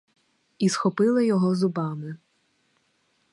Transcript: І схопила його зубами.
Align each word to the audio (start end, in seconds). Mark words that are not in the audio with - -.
І 0.59 0.69
схопила 0.69 1.21
його 1.21 1.55
зубами. 1.55 2.17